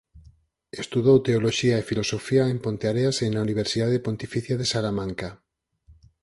[0.83, 5.29] Estudou teoloxía e filosofía en Ponteareas e na Universidade Pontificia de Salamanca.